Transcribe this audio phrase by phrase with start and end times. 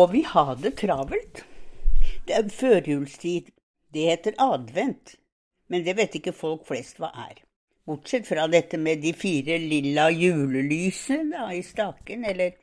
[0.00, 1.42] Må vi ha det travelt?
[2.24, 3.50] Det er førjulstid.
[3.92, 5.18] Det heter advent.
[5.68, 7.42] Men det vet ikke folk flest hva er.
[7.84, 12.56] Bortsett fra dette med de fire lilla julelysene i staken, eller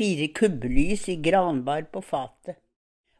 [0.00, 2.58] fire kubbelys i granbar på fatet.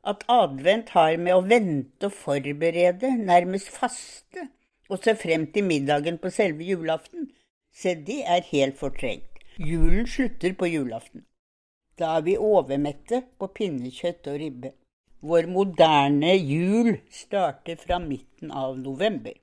[0.03, 4.49] At advent har med å vente og forberede, nærmest faste,
[4.91, 7.31] og se frem til middagen på selve julaften,
[7.71, 9.45] se det er helt fortrengt.
[9.63, 11.23] Julen slutter på julaften.
[12.01, 14.73] Da er vi overmette på pinnekjøtt og ribbe.
[15.21, 19.35] Vår moderne jul starter fra midten av november.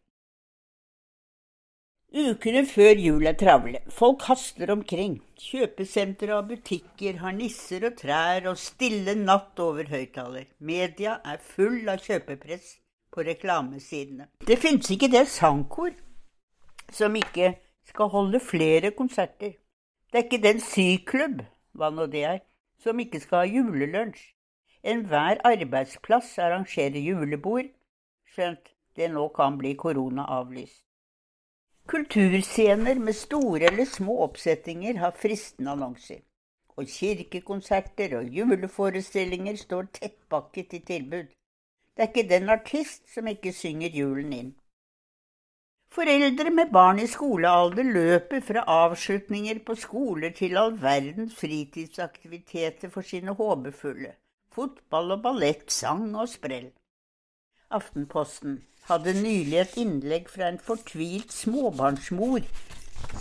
[2.17, 3.81] Ukene før jul er travle.
[3.93, 5.20] Folk haster omkring.
[5.38, 10.47] Kjøpesentre og butikker har nisser og trær og stille natt over høyttaler.
[10.58, 12.71] Media er full av kjøpepress
[13.13, 14.31] på reklamesidene.
[14.47, 15.94] Det finnes ikke det sangkor
[16.95, 17.53] som ikke
[17.91, 19.53] skal holde flere konserter.
[20.09, 21.44] Det er ikke den syklubb,
[21.78, 22.42] hva nå det er,
[22.83, 24.33] som ikke skal ha julelunsj.
[24.88, 27.69] Enhver arbeidsplass arrangerer julebord,
[28.34, 30.84] skjønt det nå kan bli koronaavlyst.
[31.88, 36.19] Kulturscener med store eller små oppsettinger har fristende annonser.
[36.78, 41.30] Og kirkekonserter og juleforestillinger står tettpakket i tilbud.
[41.95, 44.52] Det er ikke den artist som ikke synger julen inn.
[45.93, 53.07] Foreldre med barn i skolealder løper fra avslutninger på skoler til all verdens fritidsaktiviteter for
[53.07, 54.13] sine håpefulle
[54.57, 56.71] fotball og ballett, sang og sprell.
[57.77, 62.45] Aftenposten hadde nylig et innlegg fra en fortvilt småbarnsmor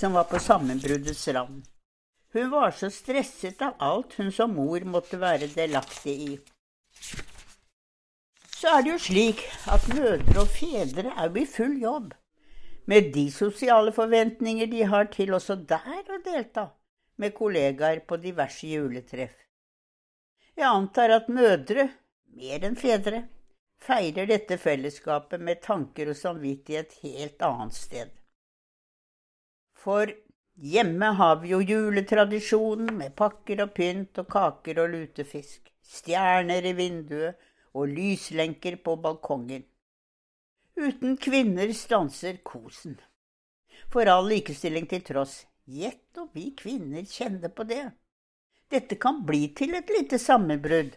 [0.01, 1.64] som var på sammenbruddets rand.
[2.36, 6.36] Hun var så stresset av alt hun som mor måtte være delaktig i.
[8.56, 9.42] Så er det jo slik
[9.73, 12.14] at mødre og fedre er jo i full jobb,
[12.87, 16.69] med de sosiale forventninger de har til også der å delta
[17.19, 19.34] med kollegaer på diverse juletreff.
[20.56, 21.89] Jeg antar at mødre,
[22.36, 23.24] mer enn fedre,
[23.83, 28.13] feirer dette fellesskapet med tanker og samvittighet helt annet sted.
[29.77, 30.13] For
[30.57, 36.73] hjemme har vi jo juletradisjonen med pakker og pynt og kaker og lutefisk, stjerner i
[36.77, 37.42] vinduet
[37.77, 39.67] og lyslenker på balkongen.
[40.77, 42.98] Uten kvinner stanser kosen.
[43.92, 47.85] For all likestilling til tross, gjett om vi kvinner kjenner på det.
[48.70, 50.97] Dette kan bli til et lite sammenbrudd,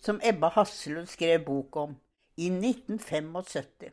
[0.00, 1.96] som Ebba Hasselund skrev bok om
[2.40, 3.90] i 1975.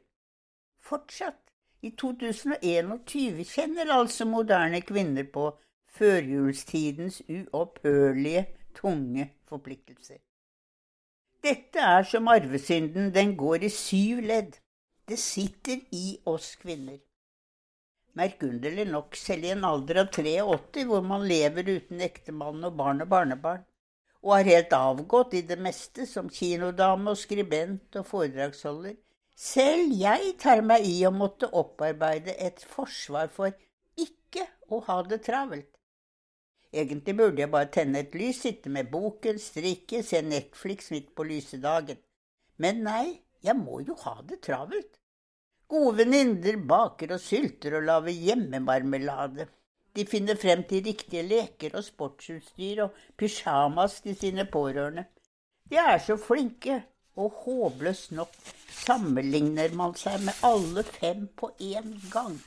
[0.79, 1.41] Fortsatt,
[1.81, 5.49] i 2021, kjenner altså moderne kvinner på
[5.97, 8.45] førjulstidens uopphørlige,
[8.77, 10.21] tunge forpliktelser.
[11.43, 14.57] Dette er som arvesynden, den går i syv ledd.
[15.07, 16.99] Det sitter i oss kvinner
[18.17, 23.03] merkunderlig nok selv i en alder av 83, hvor man lever uten ektemann og barn
[23.05, 23.65] og barnebarn,
[24.25, 28.97] og er helt avgått i det meste som kinodame og skribent og foredragsholder.
[29.37, 33.53] Selv jeg tar meg i å måtte opparbeide et forsvar for
[34.01, 35.69] ikke å ha det travelt.
[36.73, 41.25] Egentlig burde jeg bare tenne et lys, sitte med boken, strikke, se Netflix midt på
[41.29, 42.01] lyse dagen.
[42.57, 44.97] Men nei, jeg må jo ha det travelt.
[45.67, 49.47] Gode venninner baker og sylter og lager hjemmemarmelade.
[49.95, 55.07] De finner frem til riktige leker og sportsutstyr og pysjamas til sine pårørende.
[55.69, 56.83] De er så flinke,
[57.17, 58.35] og håpløst nok
[58.69, 62.37] sammenligner man seg med alle fem på én gang.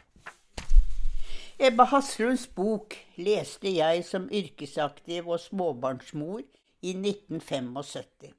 [1.60, 6.40] Ebba Haslunds bok leste jeg som yrkesaktiv og småbarnsmor
[6.80, 8.30] i 1975.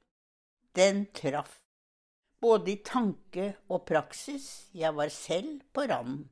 [0.74, 1.61] Den traff
[2.42, 6.26] både i tanke og praksis, jeg var selv på randen.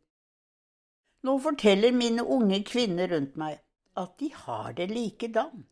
[1.22, 3.60] Nå forteller mine unge kvinner rundt meg
[4.00, 5.66] at de har det likedan.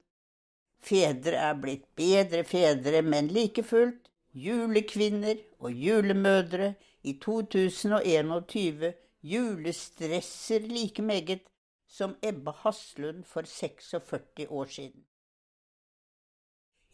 [0.78, 11.02] Fedre er blitt bedre fedre, men like fullt julekvinner og julemødre i 2021 julestresser like
[11.02, 11.48] meget
[11.88, 15.07] som Ebbe Haslund for 46 år siden.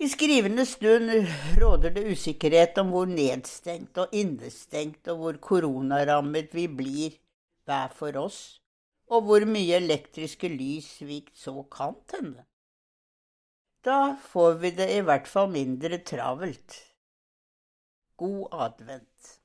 [0.03, 1.11] I skrivende stund
[1.61, 7.15] råder det usikkerhet om hvor nedstengt og innestengt og hvor koronarammet vi blir
[7.65, 8.41] hver for oss,
[9.07, 12.43] og hvor mye elektriske lys vi så kan tenne.
[13.85, 16.81] Da får vi det i hvert fall mindre travelt.
[18.19, 19.39] God advent.